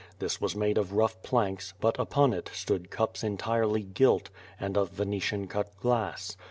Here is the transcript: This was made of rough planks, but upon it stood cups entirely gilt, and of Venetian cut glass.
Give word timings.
This 0.17 0.41
was 0.41 0.55
made 0.55 0.79
of 0.79 0.93
rough 0.93 1.21
planks, 1.21 1.75
but 1.79 1.99
upon 1.99 2.33
it 2.33 2.49
stood 2.51 2.89
cups 2.89 3.23
entirely 3.23 3.83
gilt, 3.83 4.31
and 4.59 4.75
of 4.75 4.89
Venetian 4.89 5.45
cut 5.45 5.77
glass. 5.79 6.35